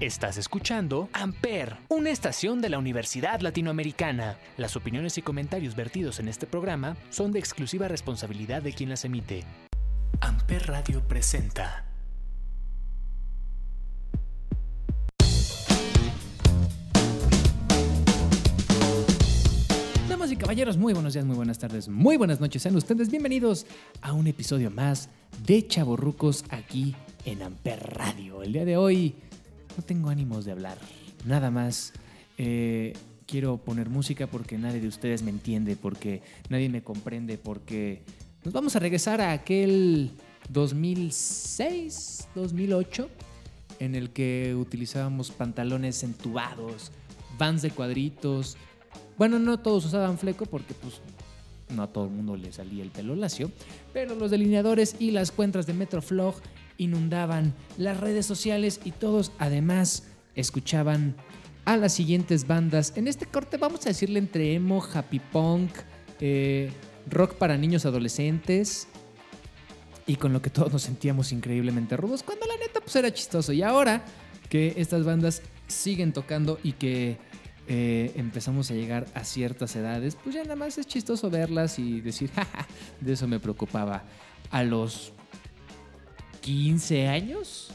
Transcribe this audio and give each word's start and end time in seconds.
Estás 0.00 0.38
escuchando 0.38 1.10
Amper, 1.12 1.76
una 1.90 2.08
estación 2.08 2.62
de 2.62 2.70
la 2.70 2.78
Universidad 2.78 3.42
Latinoamericana. 3.42 4.38
Las 4.56 4.74
opiniones 4.74 5.18
y 5.18 5.22
comentarios 5.22 5.76
vertidos 5.76 6.20
en 6.20 6.28
este 6.28 6.46
programa 6.46 6.96
son 7.10 7.32
de 7.32 7.38
exclusiva 7.38 7.86
responsabilidad 7.86 8.62
de 8.62 8.72
quien 8.72 8.88
las 8.88 9.04
emite. 9.04 9.44
Amper 10.22 10.68
Radio 10.68 11.06
presenta. 11.06 11.84
Damas 20.08 20.32
y 20.32 20.36
caballeros, 20.36 20.78
muy 20.78 20.94
buenos 20.94 21.12
días, 21.12 21.26
muy 21.26 21.36
buenas 21.36 21.58
tardes, 21.58 21.90
muy 21.90 22.16
buenas 22.16 22.40
noches. 22.40 22.62
Sean 22.62 22.74
ustedes 22.74 23.10
bienvenidos 23.10 23.66
a 24.00 24.14
un 24.14 24.26
episodio 24.28 24.70
más 24.70 25.10
de 25.44 25.66
Chaborrucos 25.66 26.46
aquí 26.48 26.96
en 27.26 27.42
Amper 27.42 27.80
Radio. 27.98 28.42
El 28.42 28.54
día 28.54 28.64
de 28.64 28.78
hoy 28.78 29.14
no 29.80 29.86
tengo 29.86 30.10
ánimos 30.10 30.44
de 30.44 30.52
hablar, 30.52 30.76
nada 31.24 31.50
más. 31.50 31.94
Eh, 32.36 32.92
quiero 33.26 33.56
poner 33.56 33.88
música 33.88 34.26
porque 34.26 34.58
nadie 34.58 34.78
de 34.78 34.88
ustedes 34.88 35.22
me 35.22 35.30
entiende, 35.30 35.74
porque 35.74 36.20
nadie 36.50 36.68
me 36.68 36.82
comprende, 36.82 37.38
porque 37.38 38.02
nos 38.44 38.52
vamos 38.52 38.76
a 38.76 38.78
regresar 38.78 39.22
a 39.22 39.32
aquel 39.32 40.10
2006, 40.50 42.28
2008, 42.34 43.08
en 43.78 43.94
el 43.94 44.10
que 44.10 44.54
utilizábamos 44.54 45.30
pantalones 45.30 46.02
entubados, 46.02 46.92
vans 47.38 47.62
de 47.62 47.70
cuadritos. 47.70 48.58
Bueno, 49.16 49.38
no 49.38 49.60
todos 49.60 49.86
usaban 49.86 50.18
fleco 50.18 50.44
porque 50.44 50.74
pues 50.74 51.00
no 51.70 51.84
a 51.84 51.86
todo 51.86 52.04
el 52.04 52.10
mundo 52.10 52.36
le 52.36 52.52
salía 52.52 52.82
el 52.82 52.90
pelo 52.90 53.16
lacio, 53.16 53.50
pero 53.94 54.14
los 54.14 54.30
delineadores 54.30 54.96
y 54.98 55.12
las 55.12 55.30
cuentas 55.30 55.66
de 55.66 55.72
Metroflog 55.72 56.34
inundaban 56.80 57.54
las 57.76 58.00
redes 58.00 58.26
sociales 58.26 58.80
y 58.84 58.92
todos 58.92 59.32
además 59.38 60.04
escuchaban 60.34 61.14
a 61.66 61.76
las 61.76 61.92
siguientes 61.92 62.46
bandas. 62.46 62.94
En 62.96 63.06
este 63.06 63.26
corte 63.26 63.58
vamos 63.58 63.84
a 63.86 63.90
decirle 63.90 64.18
entre 64.18 64.54
emo, 64.54 64.82
happy 64.82 65.18
punk, 65.18 65.70
eh, 66.20 66.72
rock 67.08 67.34
para 67.34 67.56
niños 67.56 67.84
adolescentes 67.84 68.88
y 70.06 70.16
con 70.16 70.32
lo 70.32 70.40
que 70.40 70.50
todos 70.50 70.72
nos 70.72 70.82
sentíamos 70.82 71.32
increíblemente 71.32 71.96
rudos, 71.96 72.22
cuando 72.22 72.46
la 72.46 72.56
neta 72.56 72.80
pues 72.80 72.96
era 72.96 73.12
chistoso. 73.12 73.52
Y 73.52 73.62
ahora 73.62 74.02
que 74.48 74.74
estas 74.78 75.04
bandas 75.04 75.42
siguen 75.68 76.12
tocando 76.12 76.58
y 76.62 76.72
que 76.72 77.18
eh, 77.68 78.12
empezamos 78.16 78.70
a 78.70 78.74
llegar 78.74 79.06
a 79.14 79.22
ciertas 79.22 79.76
edades, 79.76 80.16
pues 80.16 80.34
ya 80.34 80.42
nada 80.42 80.56
más 80.56 80.78
es 80.78 80.86
chistoso 80.86 81.30
verlas 81.30 81.78
y 81.78 82.00
decir, 82.00 82.30
jaja, 82.34 82.66
de 83.00 83.12
eso 83.12 83.28
me 83.28 83.38
preocupaba 83.38 84.02
a 84.50 84.64
los 84.64 85.12
15 86.40 87.08
años. 87.08 87.72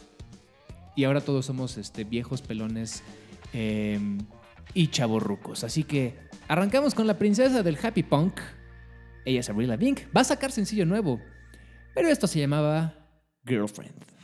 Y 0.95 1.03
ahora 1.03 1.21
todos 1.21 1.45
somos 1.45 1.77
este, 1.77 2.03
viejos 2.03 2.41
pelones 2.41 3.03
eh, 3.53 3.99
y 4.73 4.87
chavorrucos. 4.87 5.63
Así 5.63 5.83
que 5.83 6.15
arrancamos 6.47 6.95
con 6.95 7.07
la 7.07 7.17
princesa 7.17 7.63
del 7.63 7.77
happy 7.81 8.03
punk. 8.03 8.39
Ella 9.25 9.39
es 9.39 9.49
Avril 9.49 9.69
Lavigne. 9.69 10.07
Va 10.15 10.21
a 10.21 10.25
sacar 10.25 10.51
sencillo 10.51 10.85
nuevo. 10.85 11.19
Pero 11.93 12.09
esto 12.09 12.27
se 12.27 12.39
llamaba 12.39 12.93
Girlfriend. 13.45 14.15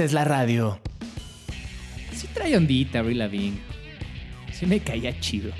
Haces 0.00 0.14
la 0.14 0.24
radio. 0.24 0.80
Sí 2.14 2.26
trae 2.32 2.56
ondita, 2.56 3.00
Avril 3.00 3.18
Lavigne. 3.18 3.58
Sí 4.50 4.64
me 4.64 4.80
caía 4.80 5.20
chido. 5.20 5.52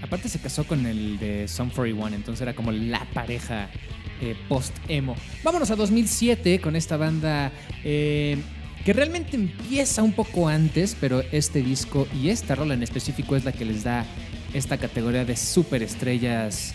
Aparte 0.00 0.28
se 0.28 0.38
casó 0.38 0.64
con 0.64 0.86
el 0.86 1.18
de 1.18 1.48
Sum 1.48 1.68
41, 1.68 2.14
entonces 2.14 2.40
era 2.40 2.54
como 2.54 2.70
la 2.70 3.04
pareja 3.12 3.68
eh, 4.20 4.36
post-emo. 4.48 5.16
Vámonos 5.42 5.72
a 5.72 5.74
2007 5.74 6.60
con 6.60 6.76
esta 6.76 6.96
banda 6.96 7.50
eh, 7.82 8.38
que 8.84 8.92
realmente 8.92 9.34
empieza 9.34 10.04
un 10.04 10.12
poco 10.12 10.46
antes, 10.46 10.96
pero 11.00 11.24
este 11.32 11.60
disco 11.60 12.06
y 12.14 12.28
esta 12.28 12.54
rola 12.54 12.74
en 12.74 12.84
específico 12.84 13.34
es 13.34 13.44
la 13.44 13.50
que 13.50 13.64
les 13.64 13.82
da 13.82 14.06
esta 14.54 14.78
categoría 14.78 15.24
de 15.24 15.34
superestrellas 15.34 16.74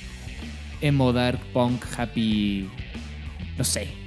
emo, 0.82 1.14
dark, 1.14 1.40
punk, 1.54 1.86
happy, 1.98 2.70
no 3.58 3.64
sé. 3.64 4.03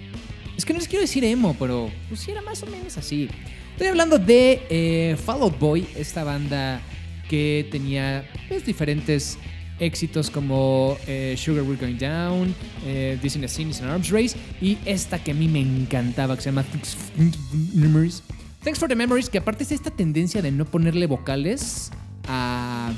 Es 0.57 0.65
que 0.65 0.73
no 0.73 0.79
les 0.79 0.89
quiero 0.89 1.03
decir 1.03 1.25
emo, 1.25 1.55
pero 1.59 1.91
pues 2.09 2.21
sí 2.21 2.31
era 2.31 2.41
más 2.41 2.63
o 2.63 2.67
menos 2.67 2.97
así. 2.97 3.29
Estoy 3.73 3.89
hablando 3.89 4.19
de 4.19 4.63
eh, 4.71 5.17
Fall 5.23 5.43
Out 5.43 5.59
Boy, 5.59 5.87
esta 5.97 6.25
banda 6.25 6.81
que 7.29 7.69
tenía 7.71 8.25
pues, 8.49 8.65
diferentes 8.65 9.39
éxitos 9.79 10.31
como 10.31 10.97
eh, 11.07 11.35
Sugar 11.37 11.63
We're 11.63 11.79
Going 11.79 11.99
Down, 11.99 12.55
eh, 12.87 13.19
This 13.21 13.37
in 13.37 13.45
a 13.45 13.49
Scene 13.49 13.71
is 13.71 13.83
an 13.83 13.91
Arms 13.91 14.11
Race 14.11 14.35
y 14.63 14.79
esta 14.87 15.23
que 15.23 15.33
a 15.33 15.35
mí 15.35 15.49
me 15.49 15.61
encantaba 15.61 16.37
que 16.37 16.43
se 16.43 16.49
llama 16.49 16.63
Thanks 16.63 16.95
for 16.95 17.17
the 17.17 17.79
Memories. 17.79 18.23
Thanks 18.63 18.79
for 18.79 18.89
the 18.89 18.97
Memories, 18.97 19.29
que 19.29 19.39
aparte 19.39 19.65
es 19.65 19.73
esta 19.73 19.91
tendencia 19.91 20.41
de 20.41 20.51
no 20.51 20.65
ponerle 20.65 21.07
vocales 21.07 21.91
a, 22.27 22.93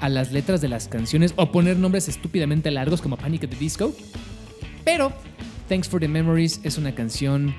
a 0.00 0.08
las 0.08 0.30
letras 0.30 0.60
de 0.60 0.68
las 0.68 0.86
canciones 0.86 1.34
o 1.34 1.50
poner 1.50 1.76
nombres 1.76 2.08
estúpidamente 2.08 2.70
largos 2.70 3.02
como 3.02 3.16
Panic 3.16 3.44
at 3.44 3.50
the 3.50 3.56
Disco. 3.56 3.92
Pero 4.84 5.12
Thanks 5.68 5.86
for 5.86 6.00
the 6.00 6.08
Memories 6.08 6.60
es 6.64 6.78
una 6.78 6.94
canción 6.94 7.54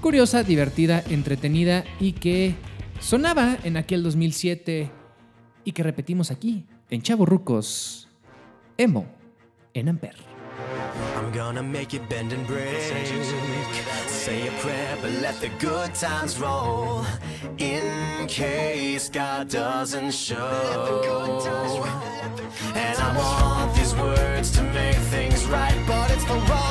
curiosa, 0.00 0.42
divertida, 0.42 1.04
entretenida 1.08 1.84
y 2.00 2.12
que 2.12 2.56
sonaba 2.98 3.56
en 3.62 3.76
aquel 3.76 4.02
2007 4.02 4.90
y 5.64 5.72
que 5.72 5.82
repetimos 5.84 6.32
aquí 6.32 6.66
en 6.90 7.02
Chavo 7.02 7.24
Rucos 7.26 8.08
Emo 8.76 9.06
en 9.72 9.88
Amper. 9.88 10.16
I'm 11.16 11.32
gonna 11.32 11.62
make 11.62 11.94
it 11.94 12.02
bend 12.08 12.32
and 12.32 12.44
break. 12.48 12.74
Say 14.08 14.48
a 14.48 14.52
prayer, 14.60 14.96
but 15.00 15.12
let 15.22 15.40
the 15.40 15.50
good 15.64 15.94
times 15.94 16.40
roll. 16.40 17.04
In 17.58 18.26
case 18.26 19.08
God 19.08 19.48
doesn't 19.48 20.12
show. 20.12 21.84
And 22.74 22.98
I 22.98 23.16
want 23.16 23.76
these 23.76 23.94
words 23.94 24.50
to 24.52 24.62
make 24.62 24.96
things 25.10 25.44
right, 25.46 25.76
but 25.86 26.10
it's 26.10 26.24
the 26.24 26.34
wrongs 26.34 26.63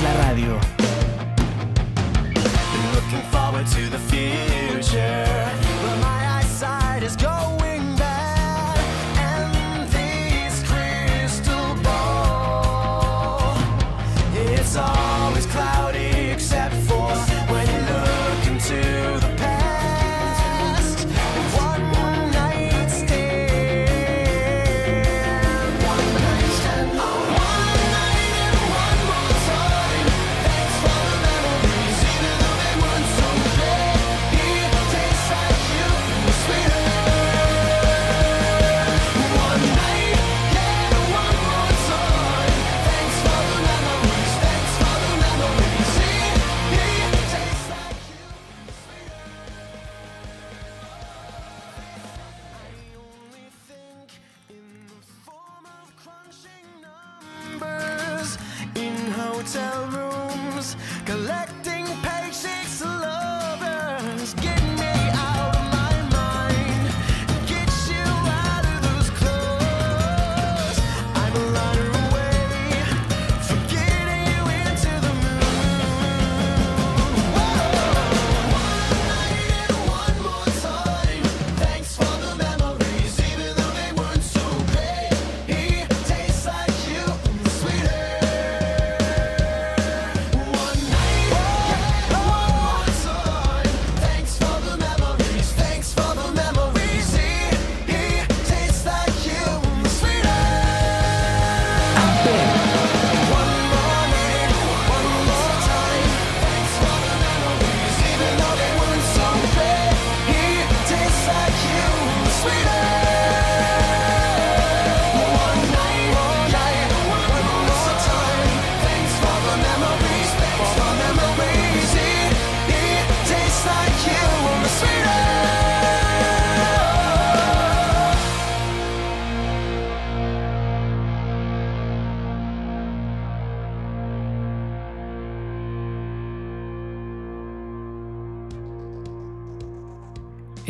haces 0.00 0.02
la 0.02 0.14
radio. 0.14 0.58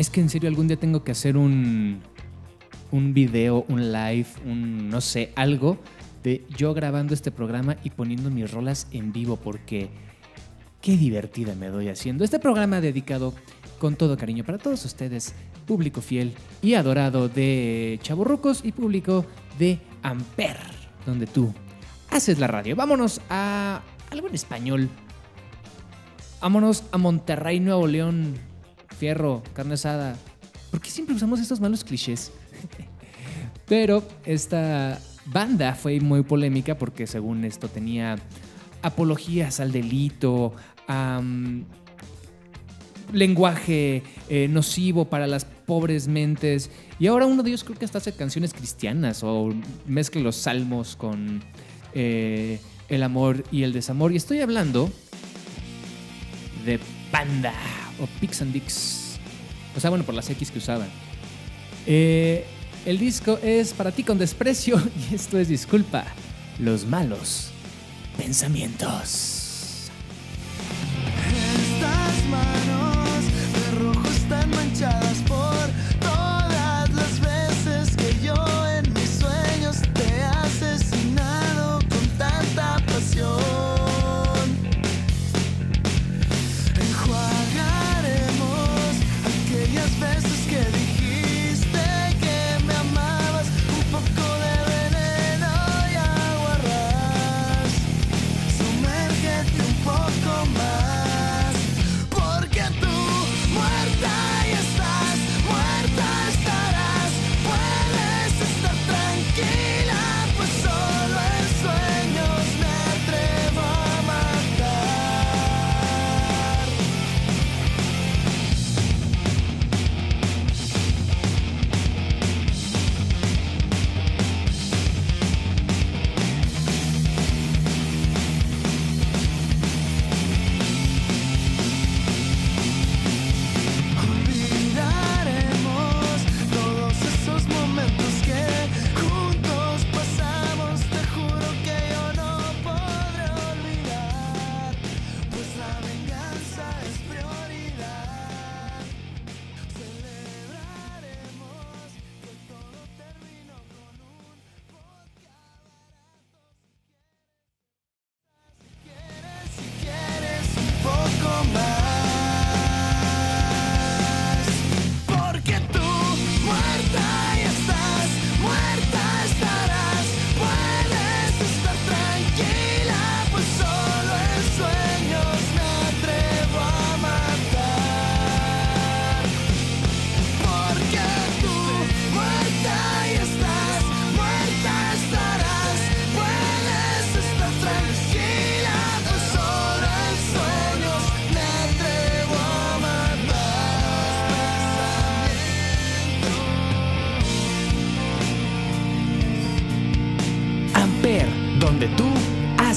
Es 0.01 0.09
que 0.09 0.19
en 0.19 0.29
serio 0.29 0.49
algún 0.49 0.67
día 0.67 0.77
tengo 0.77 1.03
que 1.03 1.11
hacer 1.11 1.37
un, 1.37 2.01
un 2.89 3.13
video, 3.13 3.65
un 3.67 3.91
live, 3.91 4.25
un 4.47 4.89
no 4.89 4.99
sé, 4.99 5.31
algo 5.35 5.77
de 6.23 6.43
yo 6.57 6.73
grabando 6.73 7.13
este 7.13 7.29
programa 7.29 7.77
y 7.83 7.91
poniendo 7.91 8.31
mis 8.31 8.49
rolas 8.49 8.87
en 8.89 9.13
vivo 9.13 9.35
porque 9.35 9.91
qué 10.81 10.97
divertida 10.97 11.53
me 11.53 11.67
doy 11.67 11.89
haciendo. 11.89 12.23
Este 12.23 12.39
programa 12.39 12.81
dedicado 12.81 13.35
con 13.77 13.95
todo 13.95 14.17
cariño 14.17 14.43
para 14.43 14.57
todos 14.57 14.83
ustedes, 14.85 15.35
público 15.67 16.01
fiel 16.01 16.33
y 16.63 16.73
adorado 16.73 17.29
de 17.29 17.99
Chaborrucos 18.01 18.65
y 18.65 18.71
público 18.71 19.27
de 19.59 19.77
Amper, 20.01 20.57
donde 21.05 21.27
tú 21.27 21.53
haces 22.09 22.39
la 22.39 22.47
radio. 22.47 22.75
Vámonos 22.75 23.21
a 23.29 23.83
algo 24.09 24.27
en 24.27 24.33
español. 24.33 24.89
Vámonos 26.41 26.85
a 26.91 26.97
Monterrey, 26.97 27.59
Nuevo 27.59 27.85
León. 27.85 28.50
Fierro, 29.01 29.41
carne 29.55 29.73
asada. 29.73 30.15
¿Por 30.69 30.79
qué 30.79 30.91
siempre 30.91 31.15
usamos 31.15 31.39
estos 31.39 31.59
malos 31.59 31.83
clichés? 31.83 32.31
Pero 33.65 34.03
esta 34.25 35.01
banda 35.25 35.73
fue 35.73 35.99
muy 35.99 36.21
polémica 36.21 36.77
porque 36.77 37.07
según 37.07 37.43
esto 37.43 37.67
tenía 37.67 38.19
apologías 38.83 39.59
al 39.59 39.71
delito, 39.71 40.53
lenguaje 43.11 44.03
eh, 44.29 44.47
nocivo 44.47 45.05
para 45.05 45.25
las 45.25 45.45
pobres 45.45 46.07
mentes. 46.07 46.69
Y 46.99 47.07
ahora 47.07 47.25
uno 47.25 47.41
de 47.41 47.49
ellos 47.49 47.63
creo 47.63 47.79
que 47.79 47.85
hasta 47.85 47.97
hace 47.97 48.13
canciones 48.13 48.53
cristianas 48.53 49.23
o 49.23 49.51
mezcla 49.87 50.21
los 50.21 50.35
salmos 50.35 50.95
con 50.95 51.41
eh, 51.95 52.59
el 52.87 53.01
amor 53.01 53.45
y 53.51 53.63
el 53.63 53.73
desamor. 53.73 54.11
Y 54.11 54.17
estoy 54.17 54.41
hablando 54.41 54.91
de 56.67 56.79
Panda 57.11 57.80
o 58.01 58.07
Dix. 58.51 59.19
O 59.75 59.79
sea, 59.79 59.89
bueno, 59.89 60.05
por 60.05 60.15
las 60.15 60.29
X 60.29 60.51
que 60.51 60.57
usaban. 60.57 60.89
Eh, 61.85 62.45
el 62.85 62.97
disco 62.97 63.39
es 63.41 63.73
para 63.73 63.91
ti 63.91 64.03
con 64.03 64.17
desprecio 64.17 64.81
y 65.11 65.15
esto 65.15 65.37
es 65.37 65.47
disculpa. 65.47 66.05
Los 66.59 66.85
malos 66.85 67.51
pensamientos. 68.17 69.40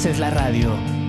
Haces 0.05 0.19
la 0.19 0.29
radio. 0.29 1.04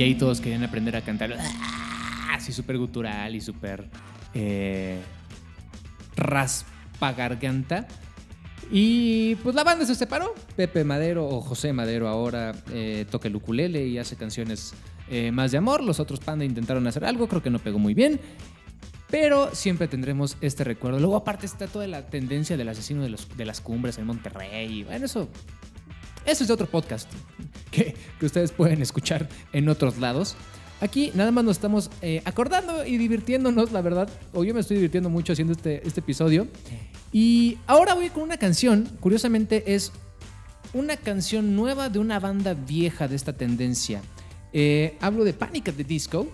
Y 0.00 0.02
ahí 0.02 0.14
todos 0.14 0.40
querían 0.40 0.64
aprender 0.64 0.96
a 0.96 1.02
cantar 1.02 1.34
¡ah! 1.38 2.32
así 2.34 2.54
súper 2.54 2.78
gutural 2.78 3.36
y 3.36 3.40
súper 3.42 3.84
eh, 4.32 4.98
raspa 6.16 7.12
garganta. 7.12 7.86
Y 8.72 9.34
pues 9.36 9.54
la 9.54 9.62
banda 9.62 9.84
se 9.84 9.94
separó. 9.94 10.34
Pepe 10.56 10.84
Madero 10.84 11.28
o 11.28 11.42
José 11.42 11.74
Madero 11.74 12.08
ahora 12.08 12.54
eh, 12.72 13.04
toca 13.10 13.28
el 13.28 13.36
ukulele 13.36 13.86
y 13.88 13.98
hace 13.98 14.16
canciones 14.16 14.72
eh, 15.10 15.32
más 15.32 15.52
de 15.52 15.58
amor. 15.58 15.82
Los 15.84 16.00
otros 16.00 16.18
Panda 16.20 16.46
intentaron 16.46 16.86
hacer 16.86 17.04
algo, 17.04 17.28
creo 17.28 17.42
que 17.42 17.50
no 17.50 17.58
pegó 17.58 17.78
muy 17.78 17.92
bien. 17.92 18.18
Pero 19.10 19.54
siempre 19.54 19.86
tendremos 19.86 20.38
este 20.40 20.64
recuerdo. 20.64 20.98
Luego 20.98 21.16
aparte 21.16 21.44
está 21.44 21.66
toda 21.66 21.86
la 21.86 22.06
tendencia 22.06 22.56
del 22.56 22.70
asesino 22.70 23.02
de, 23.02 23.10
los- 23.10 23.36
de 23.36 23.44
las 23.44 23.60
cumbres 23.60 23.98
en 23.98 24.06
Monterrey. 24.06 24.82
Bueno, 24.84 25.04
eso, 25.04 25.28
eso 26.26 26.44
es 26.44 26.50
otro 26.50 26.66
podcast 26.66 27.10
que, 27.70 27.94
que 28.18 28.26
ustedes 28.26 28.52
pueden 28.52 28.82
escuchar 28.82 29.28
en 29.52 29.68
otros 29.68 29.98
lados. 29.98 30.36
Aquí 30.80 31.12
nada 31.14 31.30
más 31.30 31.44
nos 31.44 31.56
estamos 31.56 31.90
eh, 32.00 32.22
acordando 32.24 32.86
y 32.86 32.96
divirtiéndonos, 32.96 33.70
la 33.70 33.82
verdad. 33.82 34.08
O 34.32 34.44
yo 34.44 34.54
me 34.54 34.60
estoy 34.60 34.76
divirtiendo 34.76 35.10
mucho 35.10 35.34
haciendo 35.34 35.52
este, 35.52 35.86
este 35.86 36.00
episodio. 36.00 36.48
Y 37.12 37.58
ahora 37.66 37.94
voy 37.94 38.08
con 38.08 38.22
una 38.22 38.38
canción. 38.38 38.88
Curiosamente 39.00 39.74
es 39.74 39.92
una 40.72 40.96
canción 40.96 41.54
nueva 41.54 41.90
de 41.90 41.98
una 41.98 42.18
banda 42.18 42.54
vieja 42.54 43.08
de 43.08 43.16
esta 43.16 43.34
tendencia. 43.34 44.00
Eh, 44.54 44.96
hablo 45.00 45.24
de 45.24 45.34
Panic 45.34 45.68
at 45.68 45.74
the 45.74 45.84
Disco. 45.84 46.28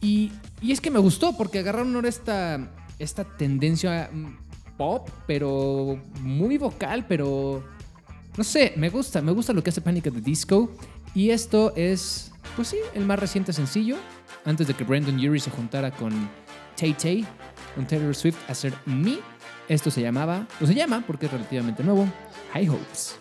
Y, 0.00 0.30
y, 0.62 0.70
es 0.70 0.80
que 0.80 0.90
me 0.90 1.00
gustó 1.00 1.36
porque 1.36 1.58
agarraron 1.58 1.94
ahora 1.96 2.08
esta, 2.08 2.70
esta 3.00 3.24
tendencia 3.24 4.10
mm, 4.12 4.76
pop, 4.76 5.08
pero 5.26 6.00
muy 6.20 6.56
vocal, 6.58 7.06
pero 7.08 7.64
no 8.36 8.44
sé, 8.44 8.74
me 8.76 8.90
gusta, 8.90 9.22
me 9.22 9.32
gusta 9.32 9.52
lo 9.52 9.62
que 9.62 9.70
hace 9.70 9.80
Panic 9.80 10.08
at 10.08 10.12
the 10.12 10.20
Disco. 10.20 10.70
Y 11.14 11.30
esto 11.30 11.72
es, 11.74 12.32
pues 12.54 12.68
sí, 12.68 12.76
el 12.94 13.06
más 13.06 13.18
reciente 13.18 13.52
sencillo, 13.52 13.96
antes 14.44 14.66
de 14.66 14.74
que 14.74 14.84
Brandon 14.84 15.16
Urie 15.16 15.40
se 15.40 15.50
juntara 15.50 15.90
con 15.90 16.12
Tay 16.78 16.92
Tay, 16.92 17.26
con 17.74 17.86
Taylor 17.86 18.14
Swift, 18.14 18.36
a 18.48 18.52
hacer 18.52 18.74
Me. 18.84 19.18
Esto 19.68 19.90
se 19.90 20.02
llamaba, 20.02 20.46
o 20.60 20.66
se 20.66 20.74
llama, 20.74 21.02
porque 21.06 21.26
es 21.26 21.32
relativamente 21.32 21.82
nuevo, 21.82 22.06
High 22.52 22.68
Hopes. 22.68 23.16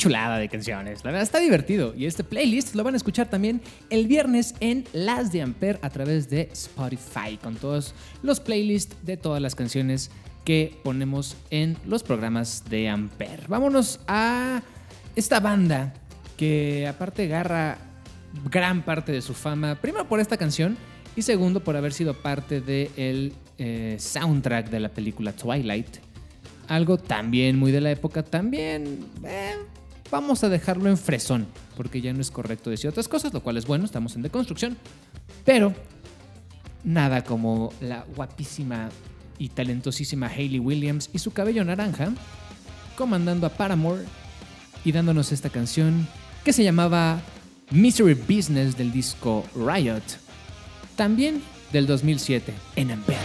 chulada 0.00 0.38
de 0.38 0.48
canciones. 0.48 1.04
La 1.04 1.10
verdad 1.10 1.22
está 1.22 1.40
divertido. 1.40 1.94
Y 1.94 2.06
este 2.06 2.24
playlist 2.24 2.74
lo 2.74 2.82
van 2.82 2.94
a 2.94 2.96
escuchar 2.96 3.28
también 3.28 3.60
el 3.90 4.06
viernes 4.06 4.54
en 4.60 4.86
Las 4.94 5.30
de 5.30 5.42
Ampere 5.42 5.78
a 5.82 5.90
través 5.90 6.30
de 6.30 6.48
Spotify, 6.52 7.36
con 7.40 7.56
todos 7.56 7.94
los 8.22 8.40
playlists 8.40 8.96
de 9.02 9.18
todas 9.18 9.42
las 9.42 9.54
canciones 9.54 10.10
que 10.46 10.74
ponemos 10.82 11.36
en 11.50 11.76
los 11.86 12.02
programas 12.02 12.64
de 12.70 12.88
Ampere. 12.88 13.42
Vámonos 13.46 14.00
a 14.08 14.62
esta 15.14 15.38
banda 15.38 15.92
que 16.38 16.86
aparte 16.88 17.24
agarra 17.24 17.76
gran 18.50 18.82
parte 18.82 19.12
de 19.12 19.20
su 19.20 19.34
fama, 19.34 19.74
primero 19.74 20.08
por 20.08 20.18
esta 20.18 20.38
canción 20.38 20.78
y 21.14 21.20
segundo 21.20 21.62
por 21.62 21.76
haber 21.76 21.92
sido 21.92 22.14
parte 22.14 22.62
del 22.62 23.34
eh, 23.58 23.96
soundtrack 23.98 24.70
de 24.70 24.80
la 24.80 24.88
película 24.88 25.32
Twilight. 25.32 25.98
Algo 26.68 26.96
también 26.96 27.58
muy 27.58 27.70
de 27.70 27.82
la 27.82 27.90
época, 27.90 28.22
también 28.22 29.04
eh, 29.24 29.56
Vamos 30.10 30.42
a 30.42 30.48
dejarlo 30.48 30.90
en 30.90 30.98
fresón, 30.98 31.46
porque 31.76 32.00
ya 32.00 32.12
no 32.12 32.20
es 32.20 32.30
correcto 32.30 32.70
decir 32.70 32.90
otras 32.90 33.06
cosas, 33.06 33.32
lo 33.32 33.42
cual 33.42 33.56
es 33.56 33.66
bueno, 33.66 33.84
estamos 33.84 34.16
en 34.16 34.22
deconstrucción. 34.22 34.76
Pero 35.44 35.72
nada 36.82 37.22
como 37.22 37.72
la 37.80 38.04
guapísima 38.16 38.88
y 39.38 39.48
talentosísima 39.48 40.26
Hayley 40.26 40.58
Williams 40.58 41.10
y 41.12 41.18
su 41.18 41.32
cabello 41.32 41.64
naranja, 41.64 42.12
comandando 42.96 43.46
a 43.46 43.50
Paramore 43.50 44.04
y 44.84 44.92
dándonos 44.92 45.32
esta 45.32 45.48
canción 45.48 46.08
que 46.44 46.52
se 46.52 46.64
llamaba 46.64 47.20
Misery 47.70 48.14
Business 48.14 48.76
del 48.76 48.92
disco 48.92 49.44
Riot, 49.54 50.02
también 50.96 51.42
del 51.72 51.86
2007, 51.86 52.52
en 52.76 52.90
Amber. 52.90 53.16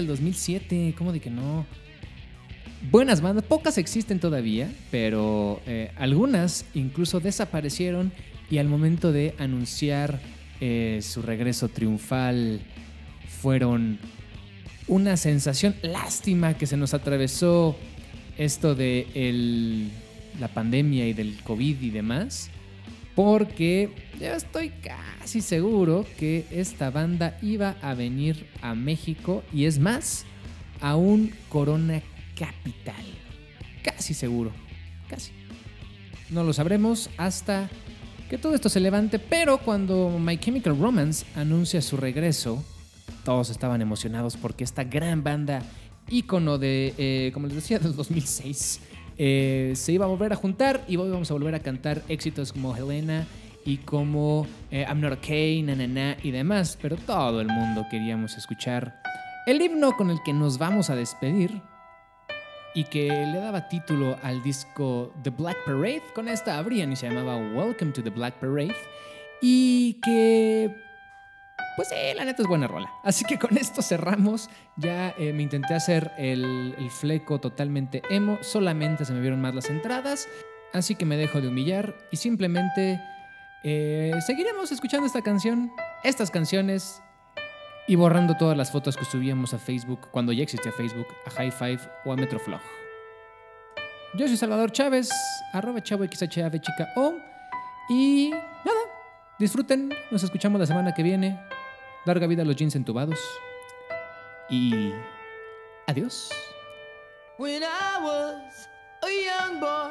El 0.00 0.06
2007, 0.06 0.94
¿cómo 0.96 1.12
de 1.12 1.20
que 1.20 1.30
no? 1.30 1.66
Buenas 2.90 3.20
bandas, 3.20 3.44
pocas 3.44 3.78
existen 3.78 4.20
todavía, 4.20 4.70
pero 4.90 5.60
eh, 5.66 5.90
algunas 5.96 6.66
incluso 6.74 7.20
desaparecieron 7.20 8.12
y 8.50 8.58
al 8.58 8.68
momento 8.68 9.12
de 9.12 9.34
anunciar 9.38 10.20
eh, 10.60 11.00
su 11.02 11.22
regreso 11.22 11.68
triunfal 11.68 12.60
fueron 13.40 13.98
una 14.86 15.16
sensación. 15.16 15.74
Lástima 15.82 16.54
que 16.54 16.66
se 16.66 16.76
nos 16.76 16.94
atravesó 16.94 17.76
esto 18.38 18.74
de 18.74 19.90
la 20.38 20.48
pandemia 20.48 21.08
y 21.08 21.12
del 21.12 21.42
COVID 21.42 21.80
y 21.80 21.90
demás, 21.90 22.50
porque 23.16 23.90
yo 24.20 24.26
estoy 24.26 24.70
casi 24.70 25.40
seguro 25.40 26.04
que 26.18 26.46
esta 26.50 26.90
banda 26.90 27.38
iba 27.40 27.74
a 27.80 27.94
venir 27.94 28.46
a 28.60 28.74
México 28.74 29.42
y 29.52 29.64
es 29.64 29.78
más, 29.78 30.26
a 30.82 30.96
un 30.96 31.32
Corona 31.48 32.02
Capital. 32.38 33.04
Casi 33.82 34.12
seguro, 34.12 34.52
casi. 35.08 35.32
No 36.28 36.44
lo 36.44 36.52
sabremos 36.52 37.08
hasta 37.16 37.70
que 38.28 38.36
todo 38.36 38.54
esto 38.54 38.68
se 38.68 38.80
levante, 38.80 39.18
pero 39.18 39.58
cuando 39.58 40.18
My 40.18 40.36
Chemical 40.36 40.78
Romance 40.78 41.24
anuncia 41.36 41.80
su 41.80 41.96
regreso, 41.96 42.62
todos 43.24 43.48
estaban 43.48 43.80
emocionados 43.80 44.36
porque 44.36 44.62
esta 44.62 44.84
gran 44.84 45.24
banda, 45.24 45.62
ícono 46.10 46.58
de, 46.58 46.92
eh, 46.98 47.30
como 47.32 47.46
les 47.46 47.56
decía, 47.56 47.78
del 47.80 47.96
2006, 47.96 48.80
eh, 49.18 49.72
se 49.74 49.92
iba 49.92 50.04
a 50.04 50.08
volver 50.08 50.32
a 50.32 50.36
juntar 50.36 50.82
y 50.88 50.94
íbamos 50.94 51.30
a 51.30 51.34
volver 51.34 51.54
a 51.54 51.60
cantar 51.60 52.02
éxitos 52.08 52.52
como 52.52 52.76
Helena 52.76 53.26
y 53.64 53.78
como 53.78 54.46
eh, 54.70 54.84
I'm 54.88 55.00
Not 55.00 55.14
Okay, 55.14 55.62
na, 55.62 55.74
na, 55.74 55.86
na 55.86 56.16
y 56.22 56.30
demás, 56.30 56.78
pero 56.80 56.96
todo 56.96 57.40
el 57.40 57.48
mundo 57.48 57.86
queríamos 57.90 58.36
escuchar 58.36 59.00
el 59.46 59.60
himno 59.60 59.96
con 59.96 60.10
el 60.10 60.22
que 60.24 60.32
nos 60.32 60.58
vamos 60.58 60.90
a 60.90 60.96
despedir 60.96 61.62
y 62.76 62.84
que 62.84 63.08
le 63.08 63.38
daba 63.38 63.68
título 63.68 64.18
al 64.22 64.42
disco 64.42 65.10
The 65.22 65.30
Black 65.30 65.56
Parade. 65.64 66.02
Con 66.14 66.28
esta 66.28 66.58
abrían 66.58 66.92
y 66.92 66.96
se 66.96 67.08
llamaba 67.08 67.36
Welcome 67.36 67.92
to 67.92 68.02
the 68.02 68.10
Black 68.10 68.34
Parade. 68.34 68.76
Y 69.40 69.94
que, 70.02 70.76
pues 71.76 71.88
sí, 71.88 71.94
la 72.14 72.24
neta 72.24 72.42
es 72.42 72.48
buena 72.48 72.66
rola. 72.66 72.90
Así 73.04 73.24
que 73.24 73.38
con 73.38 73.56
esto 73.58 73.82
cerramos. 73.82 74.48
Ya 74.76 75.14
eh, 75.18 75.32
me 75.32 75.42
intenté 75.42 75.74
hacer 75.74 76.10
el, 76.16 76.74
fleco 76.90 77.38
totalmente 77.38 78.02
emo. 78.08 78.38
Solamente 78.40 79.04
se 79.04 79.12
me 79.12 79.20
vieron 79.20 79.40
más 79.40 79.54
las 79.54 79.68
entradas. 79.68 80.26
Así 80.72 80.94
que 80.94 81.04
me 81.04 81.16
dejo 81.16 81.40
de 81.40 81.48
humillar 81.48 81.94
y 82.10 82.16
simplemente 82.16 83.00
eh, 83.62 84.12
seguiremos 84.26 84.72
escuchando 84.72 85.06
esta 85.06 85.22
canción, 85.22 85.70
estas 86.02 86.30
canciones 86.30 87.02
y 87.86 87.94
borrando 87.94 88.36
todas 88.36 88.56
las 88.56 88.72
fotos 88.72 88.96
que 88.96 89.04
subíamos 89.04 89.54
a 89.54 89.58
Facebook 89.58 90.08
cuando 90.10 90.32
ya 90.32 90.42
existía 90.42 90.72
Facebook, 90.72 91.06
a 91.26 91.30
High 91.30 91.52
Five 91.52 91.80
o 92.04 92.12
a 92.12 92.16
Metroflog. 92.16 92.60
Yo 94.14 94.26
soy 94.26 94.36
Salvador 94.36 94.72
Chávez, 94.72 95.10
arroba 95.52 95.82
chavo 95.82 96.04
XHAV 96.04 96.60
chica 96.60 96.92
O. 96.96 97.14
Y 97.88 98.30
nada, 98.30 98.80
disfruten, 99.38 99.92
nos 100.10 100.22
escuchamos 100.22 100.58
la 100.58 100.66
semana 100.66 100.94
que 100.94 101.02
viene. 101.02 101.38
Larga 102.06 102.28
vida 102.28 102.42
a 102.42 102.44
los 102.44 102.54
jeans 102.54 102.76
entubados. 102.76 103.18
Y 104.48 104.94
adiós. 105.88 106.30
When 107.36 107.64
I 107.64 107.98
was 108.00 108.68
a 109.02 109.10
young 109.10 109.58
boy, 109.58 109.90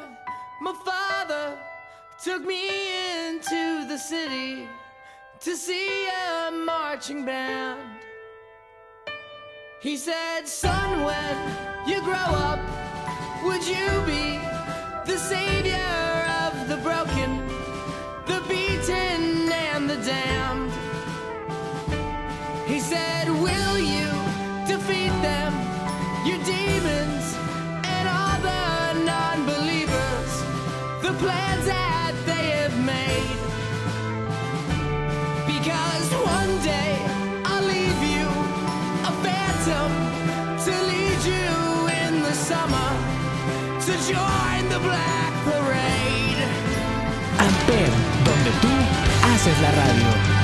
my 0.62 0.74
father 0.86 1.58
took 2.24 2.46
me 2.46 2.70
into 3.28 3.86
the 3.90 3.98
city 3.98 4.66
to 5.42 5.58
see 5.58 6.08
a 6.08 6.52
marching 6.52 7.26
band. 7.26 7.82
He 9.82 9.98
said, 9.98 10.48
Son, 10.48 11.04
when 11.04 11.36
you 11.86 12.02
grow 12.02 12.16
up, 12.16 12.60
would 13.44 13.68
you 13.68 13.90
be 14.06 14.40
the 15.06 15.18
savior 15.18 15.76
of 16.48 16.70
the 16.70 16.78
broken, 16.78 17.46
the 18.26 18.42
beaten, 18.48 19.52
and 19.52 19.90
the 19.90 19.98
damned? 19.98 20.75
Defeat 25.06 25.22
them, 25.22 25.54
your 26.26 26.38
demons, 26.44 27.36
and 27.84 28.08
all 28.08 28.38
the 28.42 29.06
non 29.06 29.46
believers, 29.46 30.32
the 31.02 31.14
plans 31.24 31.66
that 31.66 32.14
they 32.26 32.46
have 32.62 32.78
made? 32.86 33.38
Because 35.46 36.08
one 36.38 36.54
day 36.64 36.94
I'll 37.46 37.68
leave 37.76 38.02
you 38.16 38.26
a 39.10 39.14
phantom 39.26 39.90
to 40.66 40.74
lead 40.92 41.22
you 41.34 41.52
in 42.04 42.22
the 42.22 42.34
summer 42.34 42.90
to 43.86 43.92
join 44.12 44.62
the 44.74 44.80
Black 44.80 45.32
Parade. 45.46 46.42
Amper, 47.46 47.90
donde 48.26 48.52
tú 48.62 48.74
haces 49.28 49.62
la 49.62 49.72
radio. 49.72 50.35